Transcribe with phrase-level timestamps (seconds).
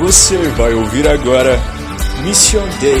[0.00, 1.58] Você vai ouvir agora
[2.24, 3.00] Mission Day.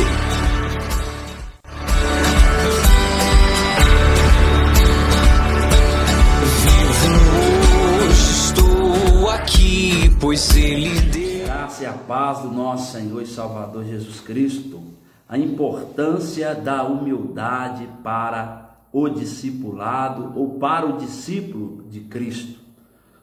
[6.62, 11.46] Vivo hoje, estou aqui, pois Ele deu.
[11.46, 14.82] Graça e a paz do nosso Senhor e Salvador Jesus Cristo.
[15.26, 22.60] A importância da humildade para o discipulado ou para o discípulo de Cristo.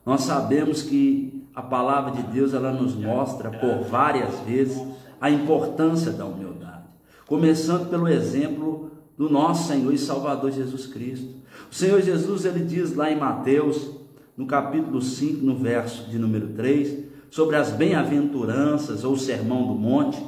[0.04, 4.80] Nós sabemos que a palavra de Deus ela nos mostra por várias vezes
[5.20, 6.84] a importância da humildade.
[7.26, 11.34] Começando pelo exemplo do nosso Senhor e Salvador Jesus Cristo.
[11.72, 13.90] O Senhor Jesus ele diz lá em Mateus,
[14.38, 20.24] no capítulo 5, no verso de número 3, sobre as bem-aventuranças ou sermão do monte.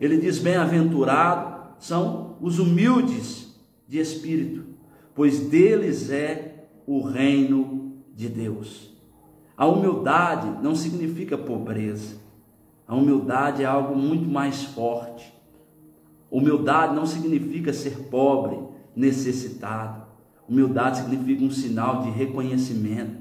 [0.00, 3.52] Ele diz: Bem-aventurados são os humildes
[3.88, 4.62] de espírito,
[5.12, 8.87] pois deles é o reino de Deus.
[9.58, 12.14] A humildade não significa pobreza.
[12.86, 15.34] A humildade é algo muito mais forte.
[16.30, 18.56] Humildade não significa ser pobre,
[18.94, 20.06] necessitado.
[20.48, 23.18] Humildade significa um sinal de reconhecimento,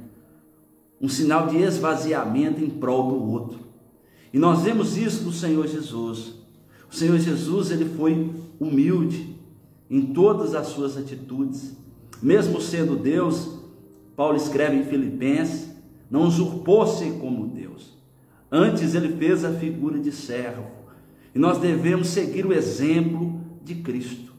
[1.02, 3.60] um sinal de esvaziamento em prol do outro.
[4.32, 6.36] E nós vemos isso no Senhor Jesus.
[6.90, 9.36] O Senhor Jesus, ele foi humilde
[9.90, 11.76] em todas as suas atitudes.
[12.22, 13.58] Mesmo sendo Deus,
[14.16, 15.77] Paulo escreve em Filipenses,
[16.10, 17.98] não usurpou-se como Deus.
[18.52, 20.66] Antes ele fez a figura de servo.
[21.36, 24.32] E nós devemos seguir o exemplo de Cristo.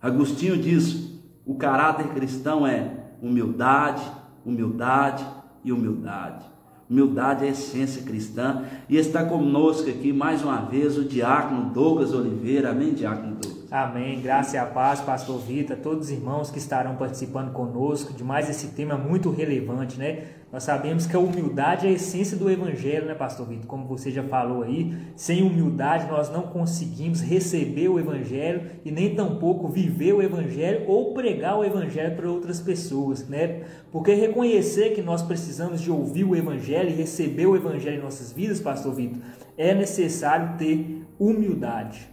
[0.00, 1.10] Agostinho diz:
[1.44, 4.02] o caráter cristão é humildade,
[4.44, 5.26] humildade
[5.64, 6.44] e humildade.
[6.88, 8.64] Humildade é a essência cristã.
[8.88, 12.70] E está conosco aqui mais uma vez o diácono Douglas Oliveira.
[12.70, 13.59] Amém, diácono Douglas?
[13.70, 14.20] Amém.
[14.20, 18.50] Graça e a paz, pastor Vitor, todos os irmãos que estarão participando conosco de mais
[18.50, 20.24] esse tema muito relevante, né?
[20.52, 23.66] Nós sabemos que a humildade é a essência do evangelho, né, pastor Vitor?
[23.68, 29.14] Como você já falou aí, sem humildade nós não conseguimos receber o evangelho e nem
[29.14, 33.62] tampouco viver o evangelho ou pregar o evangelho para outras pessoas, né?
[33.92, 38.32] Porque reconhecer que nós precisamos de ouvir o evangelho e receber o evangelho em nossas
[38.32, 39.22] vidas, pastor Vitor,
[39.56, 42.10] é necessário ter humildade.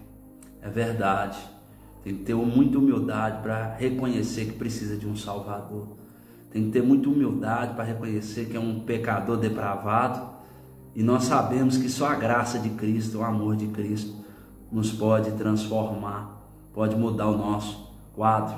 [0.67, 1.37] É verdade.
[2.03, 5.87] Tem que ter muita humildade para reconhecer que precisa de um Salvador.
[6.51, 10.27] Tem que ter muita humildade para reconhecer que é um pecador depravado.
[10.93, 14.13] E nós sabemos que só a graça de Cristo, o amor de Cristo,
[14.69, 18.57] nos pode transformar, pode mudar o nosso quadro.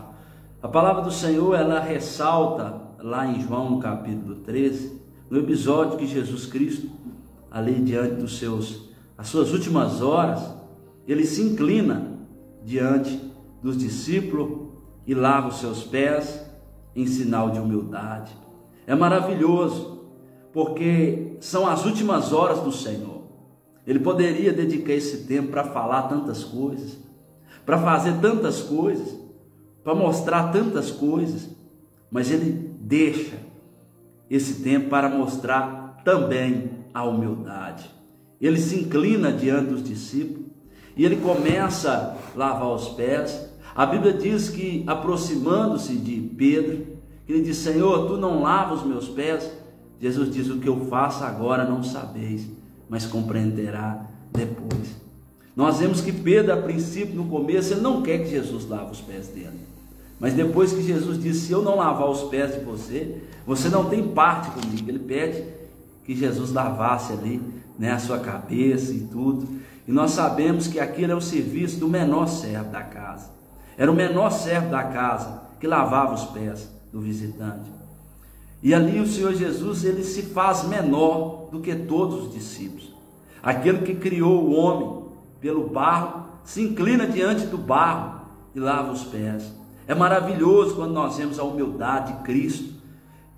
[0.63, 4.99] A palavra do Senhor, ela ressalta lá em João, no capítulo 13,
[5.29, 6.89] no episódio que Jesus Cristo,
[7.51, 10.58] ali diante dos seus, as suas últimas horas,
[11.11, 12.19] ele se inclina
[12.63, 13.19] diante
[13.63, 14.69] dos discípulos
[15.07, 16.45] e lava os seus pés
[16.95, 18.31] em sinal de humildade.
[18.85, 20.05] É maravilhoso,
[20.53, 23.23] porque são as últimas horas do Senhor.
[23.87, 26.99] Ele poderia dedicar esse tempo para falar tantas coisas,
[27.65, 29.17] para fazer tantas coisas,
[29.83, 31.49] para mostrar tantas coisas,
[32.11, 33.37] mas ele deixa
[34.29, 37.89] esse tempo para mostrar também a humildade.
[38.39, 40.38] Ele se inclina diante dos discípulos
[40.99, 43.49] e ele começa a lavar os pés.
[43.73, 46.87] A Bíblia diz que, aproximando-se de Pedro,
[47.25, 49.49] ele diz: Senhor, tu não lavas os meus pés.
[49.97, 52.45] Jesus diz: O que eu faço agora não sabeis,
[52.89, 54.99] mas compreenderá depois.
[55.55, 58.99] Nós vemos que Pedro, a princípio, no começo, ele não quer que Jesus lave os
[58.99, 59.57] pés dele.
[60.19, 63.85] Mas depois que Jesus disse: Se eu não lavar os pés de você, você não
[63.85, 64.89] tem parte comigo.
[64.89, 65.45] Ele pede
[66.09, 67.39] que Jesus lavasse ali
[67.77, 69.47] né, a sua cabeça e tudo.
[69.87, 73.29] E nós sabemos que aquilo é o serviço do menor servo da casa.
[73.77, 77.71] Era o menor servo da casa que lavava os pés do visitante.
[78.63, 82.91] E ali o Senhor Jesus, ele se faz menor do que todos os discípulos.
[83.43, 85.03] Aquele que criou o homem
[85.39, 88.21] pelo barro, se inclina diante do barro
[88.55, 89.53] e lava os pés.
[89.87, 92.78] É maravilhoso quando nós vemos a humildade de Cristo.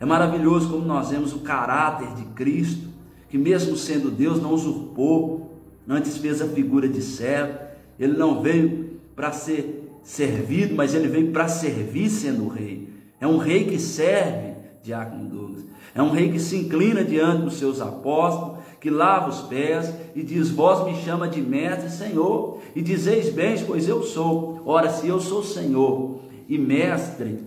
[0.01, 2.87] É maravilhoso quando nós vemos o caráter de Cristo,
[3.29, 7.59] que mesmo sendo Deus não usurpou, antes fez a figura de servo.
[7.99, 12.89] Ele não veio para ser servido, mas ele veio para servir sendo rei.
[13.19, 15.65] É um rei que serve, Diácono Douglas.
[15.93, 20.23] É um rei que se inclina diante dos seus apóstolos, que lava os pés e
[20.23, 24.63] diz: Vós me chama de mestre e Senhor, e dizeis bem, pois eu sou.
[24.65, 27.37] Ora, se eu sou Senhor e mestre,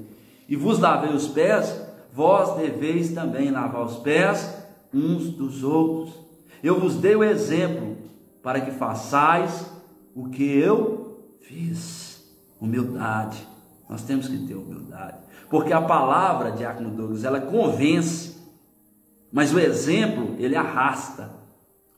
[0.48, 1.83] e vos lavei os pés,
[2.14, 4.54] vós deveis também lavar os pés
[4.92, 6.14] uns dos outros.
[6.62, 7.96] Eu vos dei o exemplo
[8.40, 9.66] para que façais
[10.14, 12.24] o que eu fiz.
[12.60, 13.46] Humildade.
[13.88, 15.18] Nós temos que ter humildade.
[15.50, 18.36] Porque a palavra, Diácono Douglas, ela convence,
[19.32, 21.30] mas o exemplo, ele arrasta.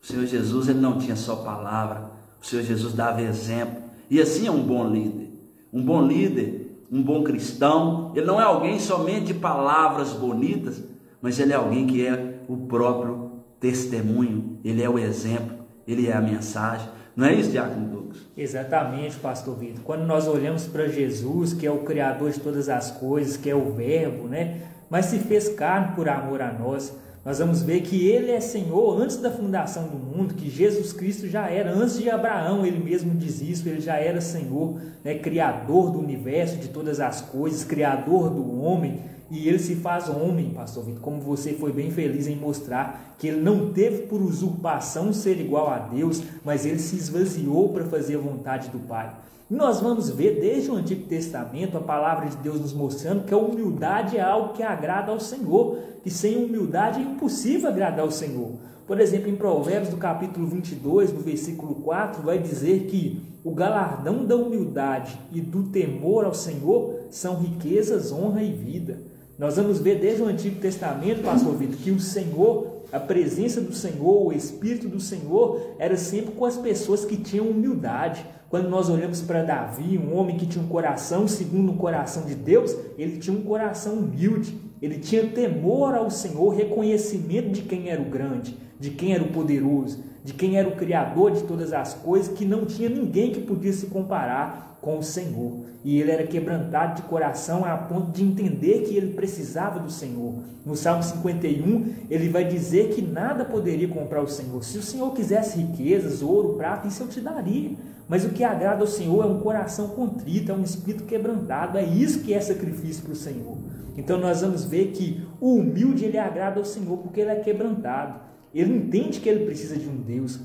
[0.01, 2.11] O Senhor Jesus ele não tinha só palavra,
[2.41, 3.83] o Senhor Jesus dava exemplo.
[4.09, 5.31] E assim é um bom líder.
[5.71, 10.83] Um bom líder, um bom cristão, ele não é alguém somente de palavras bonitas,
[11.21, 15.57] mas ele é alguém que é o próprio testemunho, ele é o exemplo,
[15.87, 16.87] ele é a mensagem.
[17.15, 18.17] Não é isso, Diácono Douglas?
[18.37, 19.83] Exatamente, Pastor Vitor.
[19.83, 23.55] Quando nós olhamos para Jesus, que é o Criador de todas as coisas, que é
[23.55, 24.61] o Verbo, né?
[24.89, 26.95] Mas se fez carne por amor a nós.
[27.25, 31.27] Nós vamos ver que Ele é Senhor antes da fundação do mundo, que Jesus Cristo
[31.27, 35.15] já era, antes de Abraão, Ele mesmo diz isso, Ele já era Senhor, né?
[35.15, 39.01] Criador do universo, de todas as coisas, Criador do homem.
[39.29, 43.27] E ele se faz homem, pastor Vitor, como você foi bem feliz em mostrar, que
[43.27, 48.15] ele não teve por usurpação ser igual a Deus, mas ele se esvaziou para fazer
[48.15, 49.13] a vontade do Pai.
[49.49, 53.37] Nós vamos ver desde o Antigo Testamento a palavra de Deus nos mostrando que a
[53.37, 58.51] humildade é algo que agrada ao Senhor, que sem humildade é impossível agradar ao Senhor.
[58.85, 64.25] Por exemplo, em Provérbios, do capítulo 22, no versículo 4, vai dizer que o galardão
[64.25, 68.99] da humildade e do temor ao Senhor são riquezas, honra e vida.
[69.39, 73.73] Nós vamos ver desde o Antigo Testamento, pastor Vitor, que o Senhor, a presença do
[73.73, 78.25] Senhor, o Espírito do Senhor, era sempre com as pessoas que tinham humildade.
[78.49, 82.33] Quando nós olhamos para Davi, um homem que tinha um coração segundo o coração de
[82.33, 88.01] Deus, ele tinha um coração humilde, ele tinha temor ao Senhor, reconhecimento de quem era
[88.01, 91.93] o grande, de quem era o poderoso, de quem era o Criador de todas as
[91.93, 95.63] coisas, que não tinha ninguém que podia se comparar com o Senhor.
[95.85, 100.33] E ele era quebrantado de coração a ponto de entender que ele precisava do Senhor.
[100.65, 104.61] No Salmo 51, ele vai dizer que nada poderia comprar o Senhor.
[104.65, 107.71] Se o Senhor quisesse riquezas, ouro, prata, isso eu te daria.
[108.09, 111.77] Mas o que agrada ao Senhor é um coração contrito, é um espírito quebrantado.
[111.77, 113.57] É isso que é sacrifício para o Senhor.
[113.95, 118.27] Então nós vamos ver que o humilde ele agrada ao Senhor porque ele é quebrantado.
[118.53, 120.39] Ele entende que ele precisa de um Deus.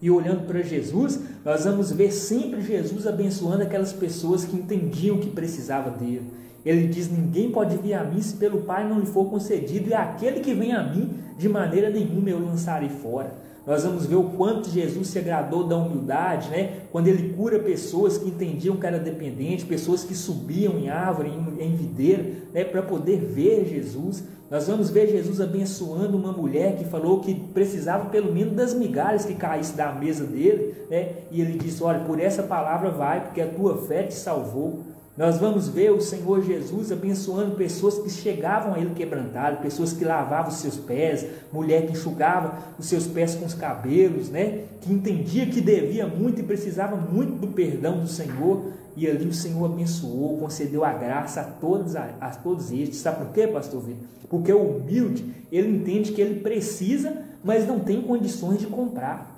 [0.00, 5.30] E olhando para Jesus, nós vamos ver sempre Jesus abençoando aquelas pessoas que entendiam que
[5.30, 6.30] precisava dele.
[6.64, 9.94] Ele diz: Ninguém pode vir a mim se pelo Pai não lhe for concedido, e
[9.94, 13.44] aquele que vem a mim, de maneira nenhuma eu lançarei fora.
[13.66, 16.82] Nós vamos ver o quanto Jesus se agradou da humildade, né?
[16.92, 21.74] Quando ele cura pessoas que entendiam que era dependente, pessoas que subiam em árvore, em,
[21.74, 22.62] videira, né?
[22.62, 24.22] Para poder ver Jesus.
[24.54, 29.24] Nós vamos ver Jesus abençoando uma mulher que falou que precisava pelo menos das migalhas
[29.24, 31.08] que caísse da mesa dele, né?
[31.32, 34.84] E ele disse: Olha, por essa palavra vai, porque a tua fé te salvou.
[35.16, 40.04] Nós vamos ver o Senhor Jesus abençoando pessoas que chegavam a Ele quebrantadas, pessoas que
[40.04, 44.66] lavavam os seus pés, mulher que enxugava os seus pés com os cabelos, né?
[44.80, 48.72] que entendia que devia muito e precisava muito do perdão do Senhor.
[48.96, 52.98] E ali o Senhor abençoou, concedeu a graça a todos, a, a todos estes.
[52.98, 54.06] Sabe por quê, pastor Vitor?
[54.28, 59.34] Porque o humilde, ele entende que ele precisa, mas não tem condições de comprar.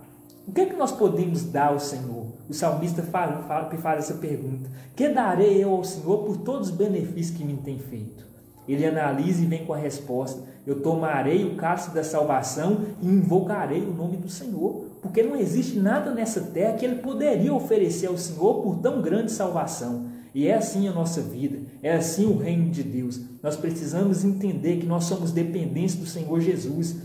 [0.46, 2.26] O que é que nós podemos dar ao Senhor?
[2.48, 6.74] O salmista fala, fala, faz essa pergunta: Que darei eu ao Senhor por todos os
[6.76, 8.24] benefícios que me tem feito?
[8.68, 13.82] Ele analisa e vem com a resposta: Eu tomarei o cálice da salvação e invocarei
[13.82, 18.18] o nome do Senhor, porque não existe nada nessa terra que ele poderia oferecer ao
[18.18, 20.06] Senhor por tão grande salvação.
[20.34, 23.20] E é assim a nossa vida, é assim o reino de Deus.
[23.42, 26.96] Nós precisamos entender que nós somos dependentes do Senhor Jesus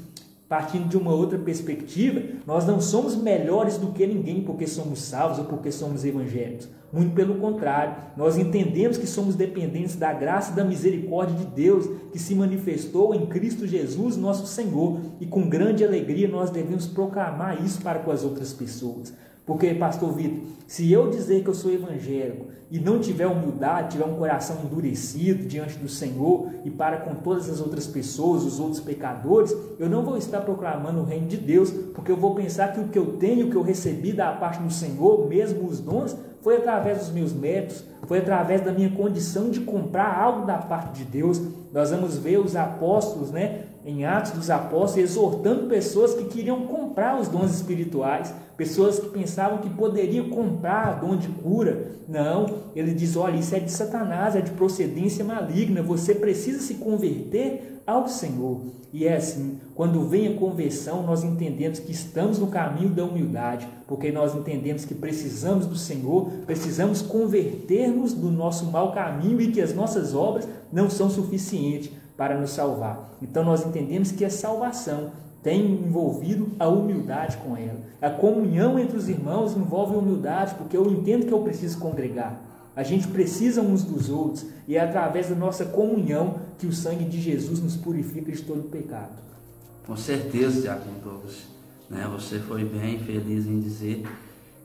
[0.52, 5.40] partindo de uma outra perspectiva, nós não somos melhores do que ninguém porque somos salvos
[5.40, 6.68] ou porque somos evangélicos.
[6.92, 11.88] Muito pelo contrário, nós entendemos que somos dependentes da graça e da misericórdia de Deus
[12.12, 17.64] que se manifestou em Cristo Jesus, nosso Senhor, e com grande alegria nós devemos proclamar
[17.64, 19.14] isso para com as outras pessoas.
[19.46, 24.06] Porque, pastor Vitor, se eu dizer que eu sou evangélico e não tiver humildade, tiver
[24.06, 28.80] um coração endurecido diante do Senhor e para com todas as outras pessoas, os outros
[28.80, 32.80] pecadores, eu não vou estar proclamando o reino de Deus, porque eu vou pensar que
[32.80, 36.16] o que eu tenho, o que eu recebi da parte do Senhor, mesmo os dons,
[36.42, 41.00] foi através dos meus méritos, foi através da minha condição de comprar algo da parte
[41.00, 41.42] de Deus.
[41.74, 47.20] Nós vamos ver os apóstolos, né, em Atos dos Apóstolos, exortando pessoas que queriam comprar
[47.20, 51.92] os dons espirituais, pessoas que pensavam que poderiam comprar dom de cura.
[52.08, 52.46] Não,
[52.76, 57.82] ele diz: olha, isso é de Satanás, é de procedência maligna, você precisa se converter
[57.86, 58.62] ao Senhor.
[58.94, 63.66] E é assim, quando vem a conversão, nós entendemos que estamos no caminho da humildade,
[63.88, 69.62] porque nós entendemos que precisamos do Senhor, precisamos converter-nos do nosso mau caminho e que
[69.62, 71.90] as nossas obras não são suficientes
[72.22, 73.16] para nos salvar.
[73.20, 75.10] Então nós entendemos que a salvação
[75.42, 77.80] tem envolvido a humildade com ela.
[78.00, 82.40] A comunhão entre os irmãos envolve humildade, porque eu entendo que eu preciso congregar.
[82.76, 87.06] A gente precisa uns dos outros e é através da nossa comunhão que o sangue
[87.06, 89.18] de Jesus nos purifica de todo pecado.
[89.88, 91.48] Com certeza, Diácono Douglas.
[91.90, 92.08] né?
[92.14, 94.06] Você foi bem feliz em dizer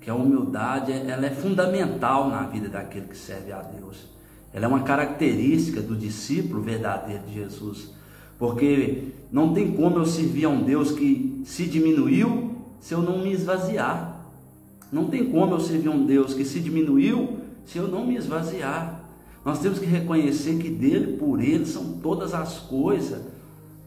[0.03, 4.15] que a humildade ela é fundamental na vida daquele que serve a Deus.
[4.53, 7.91] Ela é uma característica do discípulo verdadeiro de Jesus.
[8.38, 13.23] Porque não tem como eu servir a um Deus que se diminuiu se eu não
[13.23, 14.17] me esvaziar.
[14.93, 18.17] Não tem como eu servir a um Deus que se diminuiu se eu não me
[18.17, 19.05] esvaziar.
[19.45, 23.23] Nós temos que reconhecer que dele, por ele, são todas as coisas.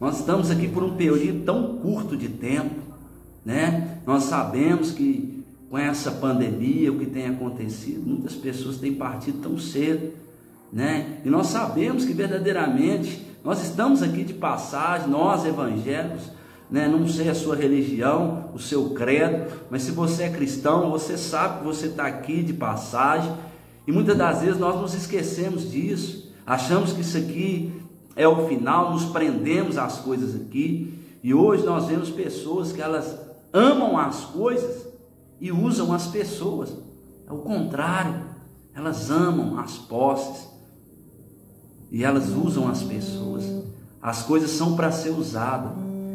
[0.00, 2.80] Nós estamos aqui por um período tão curto de tempo,
[3.44, 3.98] né?
[4.06, 9.58] Nós sabemos que com essa pandemia, o que tem acontecido, muitas pessoas têm partido tão
[9.58, 10.12] cedo,
[10.72, 11.20] né?
[11.24, 16.30] E nós sabemos que verdadeiramente nós estamos aqui de passagem, nós evangélicos,
[16.70, 16.86] né?
[16.86, 21.58] Não sei a sua religião, o seu credo, mas se você é cristão, você sabe
[21.58, 23.32] que você está aqui de passagem.
[23.86, 27.72] E muitas das vezes nós nos esquecemos disso, achamos que isso aqui
[28.14, 30.94] é o final, nos prendemos às coisas aqui.
[31.22, 33.18] E hoje nós vemos pessoas que elas
[33.52, 34.86] amam as coisas
[35.40, 36.72] e usam as pessoas.
[37.26, 38.14] É o contrário,
[38.74, 40.49] elas amam as posses
[41.90, 43.44] e elas usam as pessoas.
[44.00, 45.72] As coisas são para ser usadas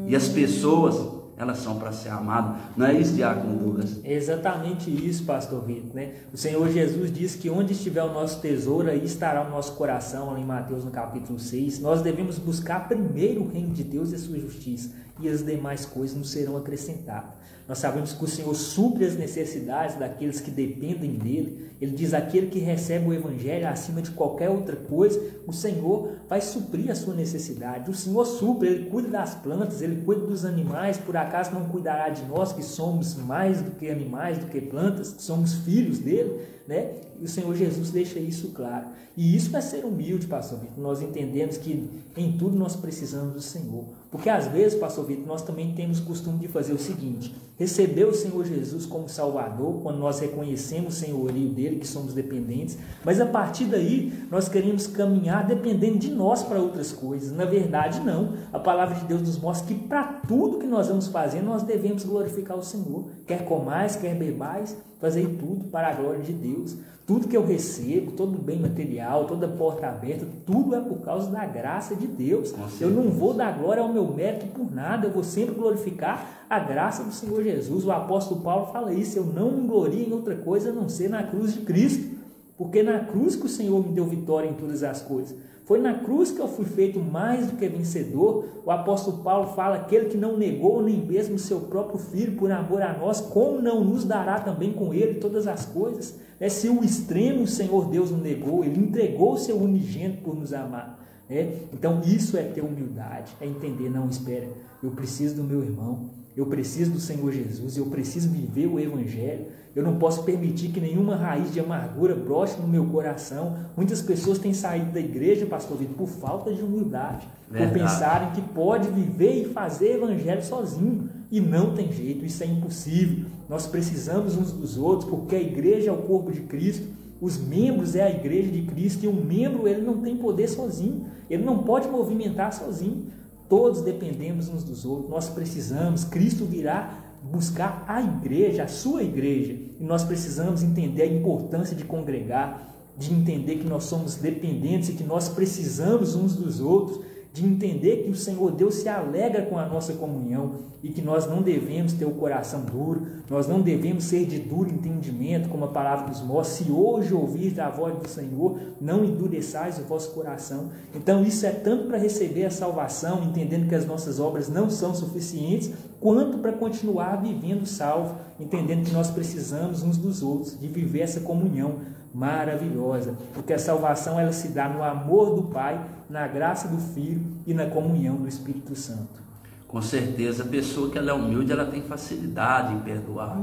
[0.08, 2.55] e as pessoas elas são para ser amadas.
[2.77, 4.00] Não é isso, Diácono Douglas?
[4.03, 5.94] É exatamente isso, pastor Vitor.
[5.94, 6.13] Né?
[6.34, 10.32] O Senhor Jesus diz que onde estiver o nosso tesouro, aí estará o nosso coração,
[10.32, 11.79] lá em Mateus no capítulo 6.
[11.79, 15.86] Nós devemos buscar primeiro o reino de Deus e a sua justiça, e as demais
[15.86, 17.46] coisas nos serão acrescentadas.
[17.68, 21.72] Nós sabemos que o Senhor supre as necessidades daqueles que dependem dele.
[21.82, 26.42] Ele diz: aquele que recebe o Evangelho acima de qualquer outra coisa, o Senhor vai
[26.42, 27.90] suprir a sua necessidade.
[27.90, 30.98] O Senhor supre, ele cuida das plantas, ele cuida dos animais.
[30.98, 35.14] Por acaso não cuidará de nós que somos mais do que animais, do que plantas,
[35.14, 36.55] que somos filhos dele?
[36.68, 36.94] Né?
[37.20, 38.88] E o Senhor Jesus deixa isso claro.
[39.18, 40.78] E isso é ser humilde, pastor Vitor.
[40.78, 43.86] Nós entendemos que em tudo nós precisamos do Senhor.
[44.12, 48.14] Porque às vezes, pastor Vitor, nós também temos costume de fazer o seguinte: receber o
[48.14, 53.26] Senhor Jesus como Salvador, quando nós reconhecemos o senhorio dele, que somos dependentes, mas a
[53.26, 57.32] partir daí nós queremos caminhar dependendo de nós para outras coisas.
[57.32, 58.34] Na verdade, não.
[58.52, 62.04] A palavra de Deus nos mostra que para tudo que nós vamos fazer, nós devemos
[62.04, 63.06] glorificar o Senhor.
[63.26, 66.75] Quer comais, quer bebais, fazer tudo para a glória de Deus.
[67.06, 71.46] Tudo que eu recebo, todo bem material, toda porta aberta, tudo é por causa da
[71.46, 72.52] graça de Deus.
[72.82, 76.58] Eu não vou dar glória ao meu mérito por nada, eu vou sempre glorificar a
[76.58, 77.86] graça do Senhor Jesus.
[77.86, 81.08] O apóstolo Paulo fala isso: eu não me glorio em outra coisa a não ser
[81.08, 82.18] na cruz de Cristo,
[82.58, 85.38] porque na cruz que o Senhor me deu vitória em todas as coisas.
[85.66, 88.46] Foi na cruz que eu fui feito mais do que vencedor.
[88.64, 92.84] O apóstolo Paulo fala: aquele que não negou nem mesmo seu próprio filho por amor
[92.84, 96.20] a nós, como não nos dará também com ele todas as coisas?
[96.40, 100.36] É se o extremo o Senhor Deus não negou, ele entregou o seu unigênito por
[100.36, 101.00] nos amar.
[101.28, 101.54] Né?
[101.74, 104.48] Então isso é ter humildade, é entender, não espera,
[104.84, 109.46] eu preciso do meu irmão, eu preciso do Senhor Jesus, eu preciso viver o Evangelho.
[109.74, 113.58] Eu não posso permitir que nenhuma raiz de amargura broche no meu coração.
[113.75, 117.74] Muitas pessoas têm saído da igreja, pastor Vitor, por falta de humildade, Verdade.
[117.74, 121.10] por pensarem que pode viver e fazer evangelho sozinho.
[121.32, 123.25] E não tem jeito, isso é impossível.
[123.50, 126.88] Nós precisamos uns dos outros, porque a igreja é o corpo de Cristo,
[127.20, 131.06] os membros é a igreja de Cristo, e um membro ele não tem poder sozinho,
[131.30, 133.08] ele não pode movimentar sozinho.
[133.48, 139.54] Todos dependemos uns dos outros, nós precisamos, Cristo virá buscar a igreja, a sua igreja,
[139.80, 144.94] e nós precisamos entender a importância de congregar, de entender que nós somos dependentes e
[144.94, 149.60] que nós precisamos uns dos outros de entender que o Senhor Deus se alegra com
[149.60, 154.06] a nossa comunhão e que nós não devemos ter o coração duro, nós não devemos
[154.06, 156.63] ser de duro entendimento, como a palavra nos mostra.
[156.63, 160.70] Se hoje ouvir a voz do Senhor, não endureçais o vosso coração.
[160.96, 164.96] Então, isso é tanto para receber a salvação, entendendo que as nossas obras não são
[164.96, 171.01] suficientes, quanto para continuar vivendo salvo, entendendo que nós precisamos uns dos outros, de viver
[171.01, 171.80] essa comunhão
[172.15, 177.22] maravilhosa, porque a salvação ela se dá no amor do Pai, na graça do Filho
[177.46, 179.24] e na comunhão do Espírito Santo.
[179.68, 183.42] Com certeza, a pessoa que ela é humilde, ela tem facilidade em perdoar.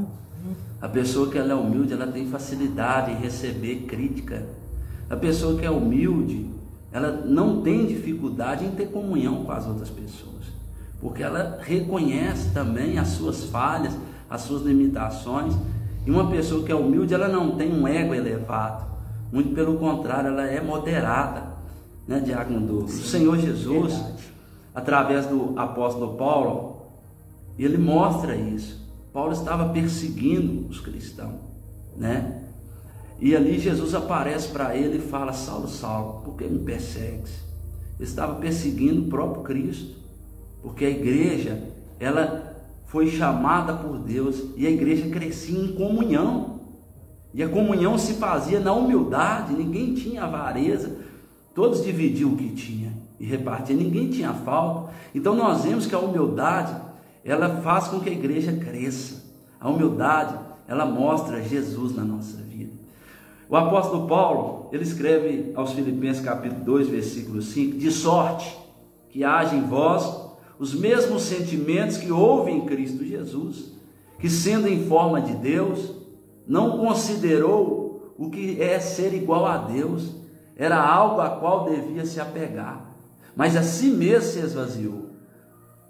[0.81, 4.47] A pessoa que ela é humilde, ela tem facilidade em receber crítica.
[5.11, 6.51] A pessoa que é humilde,
[6.91, 10.45] ela não tem dificuldade em ter comunhão com as outras pessoas,
[11.01, 13.95] porque ela reconhece também as suas falhas,
[14.29, 15.55] as suas limitações
[16.07, 18.87] e uma pessoa que é humilde, ela não tem um ego elevado.
[19.31, 21.52] Muito pelo contrário, ela é moderada,
[22.07, 22.95] né, Diácono Douglas?
[22.95, 24.23] O Senhor Jesus, verdade.
[24.75, 26.83] através do apóstolo Paulo,
[27.59, 28.81] ele mostra isso.
[29.13, 31.41] Paulo estava perseguindo os cristãos,
[31.97, 32.43] né?
[33.21, 37.43] E ali Jesus aparece para ele e fala: Saulo, Saulo, por que me persegues?
[37.99, 39.95] Ele estava perseguindo o próprio Cristo,
[40.63, 41.63] porque a igreja,
[42.01, 42.53] ela
[42.87, 46.61] foi chamada por Deus e a igreja crescia em comunhão.
[47.33, 50.99] E a comunhão se fazia na humildade, ninguém tinha avareza,
[51.55, 54.93] todos dividiam o que tinha e repartiam, ninguém tinha falta.
[55.15, 56.75] Então nós vemos que a humildade,
[57.25, 59.23] ela faz com que a igreja cresça.
[59.61, 62.73] A humildade, ela mostra Jesus na nossa vida.
[63.49, 68.57] O apóstolo Paulo, ele escreve aos Filipenses capítulo 2, versículo 5, de sorte
[69.11, 73.73] que haja em vós os mesmos sentimentos que houve em Cristo Jesus,
[74.19, 75.93] que sendo em forma de Deus,
[76.47, 80.15] não considerou o que é ser igual a Deus,
[80.57, 82.91] era algo a qual devia se apegar,
[83.35, 85.11] mas a si mesmo se esvaziou,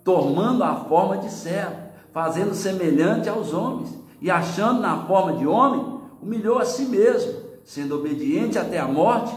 [0.05, 1.77] tomando a forma de servo,
[2.13, 7.97] fazendo semelhante aos homens, e achando na forma de homem, humilhou a si mesmo, sendo
[7.97, 9.37] obediente até a morte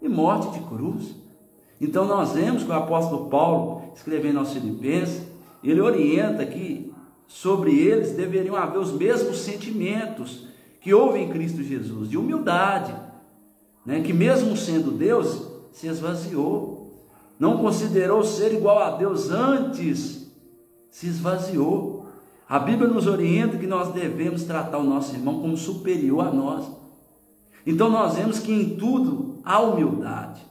[0.00, 1.14] e morte de cruz.
[1.80, 5.22] Então nós vemos que o apóstolo Paulo, escrevendo aos Filipenses,
[5.62, 6.92] ele orienta que
[7.26, 10.46] sobre eles deveriam haver os mesmos sentimentos
[10.80, 12.94] que houve em Cristo Jesus, de humildade,
[13.84, 14.00] né?
[14.00, 16.82] que mesmo sendo Deus, se esvaziou,
[17.38, 20.30] não considerou ser igual a Deus antes,
[20.90, 22.06] se esvaziou.
[22.48, 26.70] A Bíblia nos orienta que nós devemos tratar o nosso irmão como superior a nós.
[27.66, 30.42] Então nós vemos que em tudo há humildade.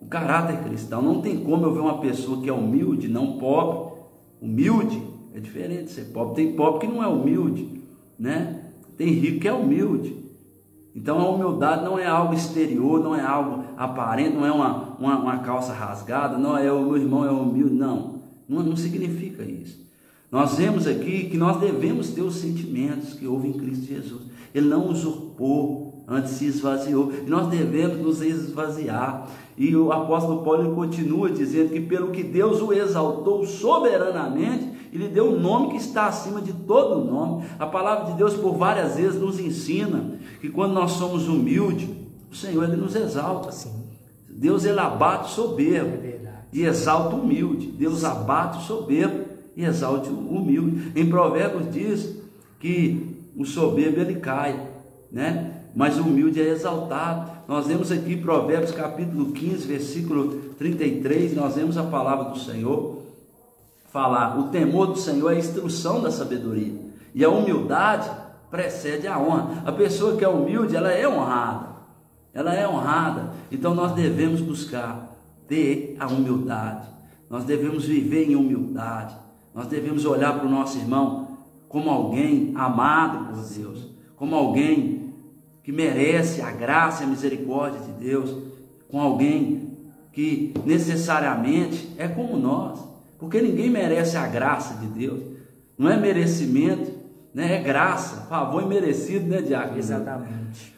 [0.00, 3.98] O caráter cristão não tem como eu ver uma pessoa que é humilde, não pobre.
[4.40, 5.02] Humilde
[5.34, 6.34] é diferente ser pobre.
[6.34, 7.82] Tem pobre que não é humilde,
[8.18, 8.70] né?
[8.96, 10.16] Tem rico que é humilde.
[10.98, 15.16] Então a humildade não é algo exterior, não é algo aparente, não é uma, uma,
[15.16, 18.18] uma calça rasgada, não é o meu irmão é humilde, não.
[18.48, 18.64] não.
[18.64, 19.78] Não significa isso.
[20.30, 24.22] Nós vemos aqui que nós devemos ter os sentimentos que houve em Cristo Jesus.
[24.52, 27.12] Ele não usurpou, antes se esvaziou.
[27.24, 29.28] E nós devemos nos esvaziar.
[29.56, 35.32] E o apóstolo Paulo continua dizendo que pelo que Deus o exaltou soberanamente, ele deu
[35.32, 37.44] um nome que está acima de todo nome.
[37.58, 41.88] A palavra de Deus por várias vezes nos ensina que quando nós somos humildes,
[42.30, 43.52] o Senhor ele nos exalta.
[43.52, 43.72] Sim.
[44.28, 46.18] Deus ele abate o soberbo é
[46.52, 47.66] e exalta o humilde.
[47.66, 49.24] Deus abate o soberbo
[49.56, 50.92] e exalte o humilde.
[50.94, 52.16] Em Provérbios diz
[52.60, 54.68] que o soberbo ele cai,
[55.10, 55.54] né?
[55.74, 57.30] Mas o humilde é exaltado.
[57.46, 63.07] Nós vemos aqui Provérbios capítulo 15, versículo 33, nós vemos a palavra do Senhor
[63.88, 66.74] falar: o temor do Senhor é a instrução da sabedoria,
[67.14, 68.10] e a humildade
[68.50, 69.62] precede a honra.
[69.66, 71.68] A pessoa que é humilde, ela é honrada.
[72.32, 73.30] Ela é honrada.
[73.50, 75.08] Então nós devemos buscar
[75.46, 76.86] ter a humildade.
[77.28, 79.14] Nós devemos viver em humildade.
[79.54, 81.28] Nós devemos olhar para o nosso irmão
[81.68, 85.14] como alguém amado por Deus, como alguém
[85.62, 88.34] que merece a graça e a misericórdia de Deus,
[88.88, 89.76] com alguém
[90.12, 92.87] que necessariamente é como nós.
[93.18, 95.20] Porque ninguém merece a graça de Deus.
[95.76, 96.92] Não é merecimento,
[97.34, 97.56] né?
[97.56, 99.78] é graça, favor imerecido, né, Diácono?
[99.78, 100.74] Exatamente.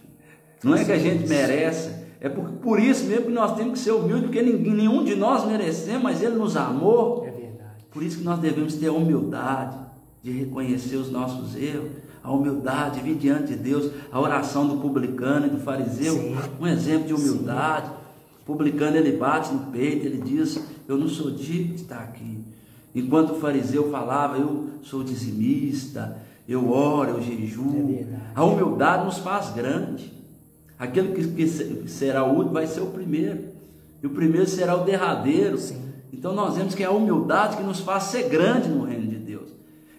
[0.62, 3.79] Não é que a gente merece, é por, por isso mesmo que nós temos que
[3.79, 7.24] ser humildes, porque ninguém, nenhum de nós merecemos, mas Ele nos amou.
[7.26, 7.85] É verdade.
[7.90, 9.79] Por isso que nós devemos ter a humildade
[10.22, 11.90] de reconhecer os nossos erros,
[12.22, 16.37] a humildade, vir diante de Deus, a oração do publicano e do fariseu, Sim.
[16.61, 17.87] um exemplo de humildade.
[17.87, 17.94] Sim.
[18.42, 22.44] O publicano ele bate no peito, ele diz: eu não sou digno de estar aqui.
[22.94, 27.96] Enquanto o fariseu falava, eu sou dizimista, eu oro, eu jejuo.
[28.00, 30.12] É a humildade nos faz grande.
[30.79, 33.50] Aquele que, que será o último vai ser o primeiro.
[34.03, 35.59] E o primeiro será o derradeiro.
[35.59, 35.81] Sim.
[36.12, 39.16] Então nós vemos que é a humildade que nos faz ser grande no reino de
[39.16, 39.50] Deus.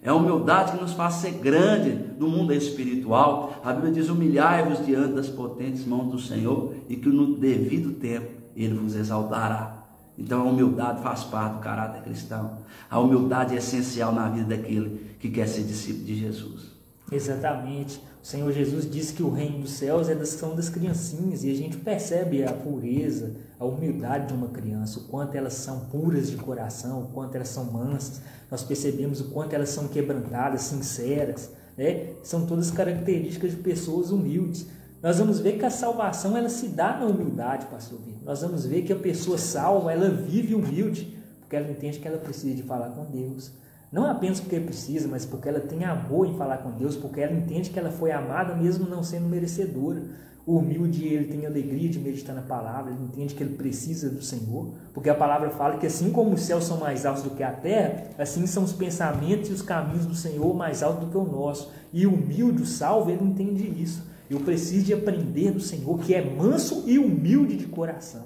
[0.03, 3.61] É a humildade que nos faz ser grande no mundo espiritual.
[3.63, 8.27] A Bíblia diz: humilhai-vos diante das potentes mãos do Senhor, e que no devido tempo
[8.55, 9.80] Ele vos exaltará.
[10.21, 12.59] Então a humildade faz parte do caráter cristão.
[12.89, 16.71] A humildade é essencial na vida daquele que quer ser discípulo de Jesus.
[17.11, 17.99] Exatamente.
[18.23, 21.49] O Senhor Jesus disse que o reino dos céus é das, são das criancinhas e
[21.49, 26.29] a gente percebe a pureza, a humildade de uma criança, o quanto elas são puras
[26.29, 28.21] de coração, o quanto elas são mansas.
[28.49, 31.49] Nós percebemos o quanto elas são quebrantadas, sinceras.
[31.75, 32.13] Né?
[32.21, 34.67] São todas características de pessoas humildes.
[35.01, 38.21] Nós vamos ver que a salvação ela se dá na humildade, pastor Vitor.
[38.23, 42.19] Nós vamos ver que a pessoa salva, ela vive humilde, porque ela entende que ela
[42.19, 43.51] precisa de falar com Deus.
[43.91, 47.33] Não apenas porque precisa, mas porque ela tem amor em falar com Deus, porque ela
[47.33, 50.03] entende que ela foi amada mesmo não sendo merecedora.
[50.45, 54.21] O humilde, ele tem alegria de meditar na palavra, ele entende que ele precisa do
[54.21, 57.43] Senhor, porque a palavra fala que assim como os céus são mais altos do que
[57.43, 61.17] a terra, assim são os pensamentos e os caminhos do Senhor mais altos do que
[61.17, 61.71] o nosso.
[61.91, 64.10] E o humilde, o salvo, ele entende isso.
[64.31, 68.23] Eu preciso de aprender do Senhor, que é manso e humilde de coração.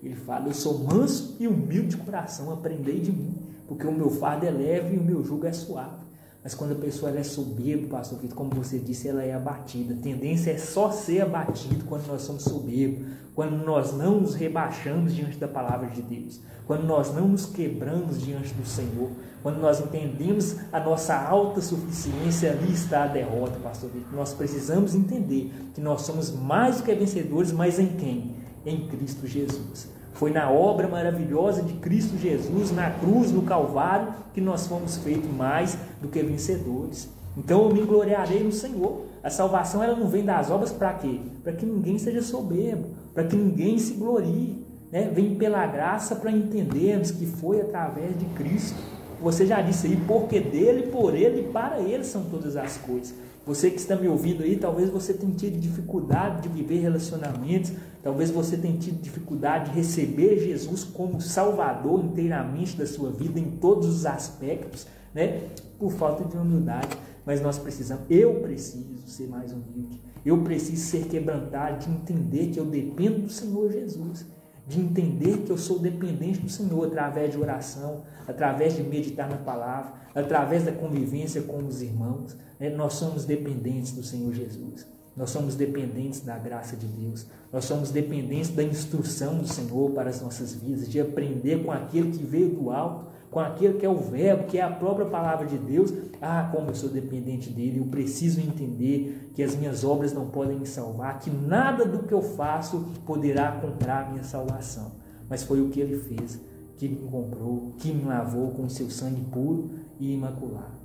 [0.00, 3.34] Ele fala: Eu sou manso e humilde de coração, aprendei de mim,
[3.66, 6.06] porque o meu fardo é leve e o meu jugo é suave.
[6.42, 9.94] Mas quando a pessoa é soberba, pastor Vitor, como você disse, ela é abatida.
[9.94, 15.14] A tendência é só ser abatido quando nós somos soberbos, quando nós não nos rebaixamos
[15.14, 19.10] diante da palavra de Deus, quando nós não nos quebramos diante do Senhor,
[19.42, 24.12] quando nós entendemos a nossa alta suficiência, ali está a derrota, pastor Vitor.
[24.12, 28.36] Nós precisamos entender que nós somos mais do que vencedores, mas em quem?
[28.64, 29.97] Em Cristo Jesus.
[30.18, 35.30] Foi na obra maravilhosa de Cristo Jesus, na cruz, no Calvário, que nós fomos feitos
[35.30, 37.08] mais do que vencedores.
[37.36, 39.04] Então eu me gloriarei no Senhor.
[39.22, 41.20] A salvação ela não vem das obras para quê?
[41.44, 44.66] Para que ninguém seja soberbo, para que ninguém se glorie.
[44.90, 45.08] Né?
[45.14, 48.78] Vem pela graça para entendermos que foi através de Cristo.
[49.22, 53.14] Você já disse aí, porque dele, por ele e para ele são todas as coisas.
[53.48, 58.30] Você que está me ouvindo aí, talvez você tenha tido dificuldade de viver relacionamentos, talvez
[58.30, 63.88] você tenha tido dificuldade de receber Jesus como Salvador inteiramente da sua vida, em todos
[63.88, 65.44] os aspectos, né?
[65.78, 66.94] Por falta de humildade.
[67.24, 72.60] Mas nós precisamos, eu preciso ser mais humilde, eu preciso ser quebrantado, de entender que
[72.60, 74.26] eu dependo do Senhor Jesus
[74.68, 79.38] de entender que eu sou dependente do Senhor através de oração, através de meditar na
[79.38, 82.36] palavra, através da convivência com os irmãos.
[82.60, 82.68] Né?
[82.68, 84.86] Nós somos dependentes do Senhor Jesus.
[85.16, 87.26] Nós somos dependentes da graça de Deus.
[87.50, 92.10] Nós somos dependentes da instrução do Senhor para as nossas vidas, de aprender com aquele
[92.10, 95.46] que veio do alto, com aquele que é o Verbo, que é a própria palavra
[95.46, 95.92] de Deus.
[96.20, 100.58] Ah, como eu sou dependente dele, eu preciso entender que as minhas obras não podem
[100.58, 104.92] me salvar, que nada do que eu faço poderá comprar a minha salvação.
[105.28, 106.40] Mas foi o que ele fez,
[106.76, 110.78] que me comprou, que me lavou com seu sangue puro e imaculado.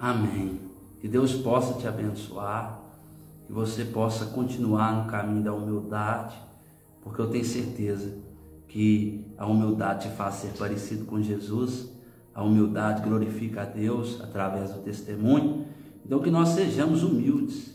[0.00, 0.60] Amém.
[1.00, 2.80] Que Deus possa te abençoar,
[3.46, 6.36] que você possa continuar no caminho da humildade,
[7.02, 8.14] porque eu tenho certeza
[8.68, 11.90] que a humildade te faz ser parecido com Jesus,
[12.34, 15.66] a humildade glorifica a Deus através do testemunho.
[16.04, 17.74] Então que nós sejamos humildes,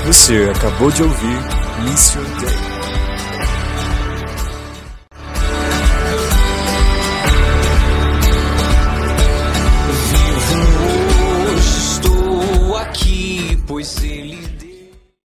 [0.08, 1.38] Você acabou de ouvir
[1.86, 2.73] Mission Day.